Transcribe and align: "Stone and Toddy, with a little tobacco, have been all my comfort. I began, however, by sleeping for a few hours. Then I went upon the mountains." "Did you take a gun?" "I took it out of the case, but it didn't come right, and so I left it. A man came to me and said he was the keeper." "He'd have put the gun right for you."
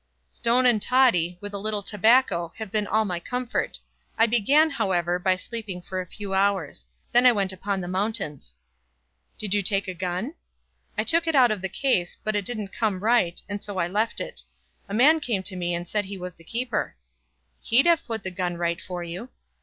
"Stone 0.31 0.65
and 0.65 0.81
Toddy, 0.81 1.37
with 1.41 1.53
a 1.53 1.59
little 1.59 1.83
tobacco, 1.83 2.53
have 2.57 2.71
been 2.71 2.87
all 2.87 3.05
my 3.05 3.19
comfort. 3.19 3.77
I 4.17 4.25
began, 4.25 4.71
however, 4.71 5.19
by 5.19 5.35
sleeping 5.35 5.79
for 5.83 6.01
a 6.01 6.07
few 6.09 6.33
hours. 6.33 6.87
Then 7.11 7.27
I 7.27 7.31
went 7.31 7.53
upon 7.53 7.81
the 7.81 7.87
mountains." 7.87 8.55
"Did 9.37 9.53
you 9.53 9.61
take 9.61 9.87
a 9.87 9.93
gun?" 9.93 10.33
"I 10.97 11.03
took 11.03 11.27
it 11.27 11.35
out 11.35 11.51
of 11.51 11.61
the 11.61 11.69
case, 11.69 12.15
but 12.23 12.35
it 12.35 12.45
didn't 12.45 12.73
come 12.73 13.01
right, 13.01 13.39
and 13.47 13.63
so 13.63 13.77
I 13.77 13.85
left 13.87 14.19
it. 14.19 14.41
A 14.89 14.93
man 14.95 15.19
came 15.19 15.43
to 15.43 15.55
me 15.55 15.75
and 15.75 15.87
said 15.87 16.05
he 16.05 16.17
was 16.17 16.33
the 16.33 16.43
keeper." 16.43 16.95
"He'd 17.61 17.85
have 17.85 18.03
put 18.03 18.23
the 18.23 18.31
gun 18.31 18.57
right 18.57 18.81
for 18.81 19.03
you." 19.03 19.29